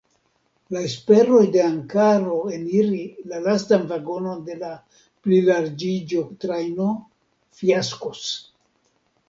La 0.75 0.79
esperoj 0.85 1.41
de 1.55 1.61
Ankaro 1.65 2.37
eniri 2.55 3.03
la 3.33 3.43
lastan 3.49 3.85
vagonon 3.93 4.41
de 4.49 4.57
la 4.63 4.71
plilarĝiĝo-trajno 5.29 6.91
fiaskos. 7.61 8.27